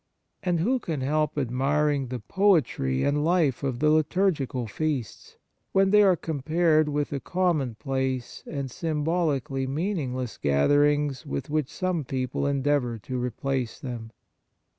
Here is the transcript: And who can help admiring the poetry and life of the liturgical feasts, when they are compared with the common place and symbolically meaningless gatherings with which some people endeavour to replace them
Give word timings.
And 0.41 0.59
who 0.61 0.79
can 0.79 1.01
help 1.01 1.37
admiring 1.37 2.07
the 2.07 2.17
poetry 2.17 3.03
and 3.03 3.23
life 3.23 3.61
of 3.61 3.77
the 3.77 3.91
liturgical 3.91 4.65
feasts, 4.65 5.37
when 5.73 5.91
they 5.91 6.01
are 6.01 6.15
compared 6.15 6.89
with 6.89 7.11
the 7.11 7.19
common 7.19 7.75
place 7.75 8.41
and 8.47 8.71
symbolically 8.71 9.67
meaningless 9.67 10.39
gatherings 10.39 11.23
with 11.27 11.51
which 11.51 11.69
some 11.69 12.03
people 12.03 12.47
endeavour 12.47 12.97
to 12.97 13.19
replace 13.19 13.77
them 13.79 14.09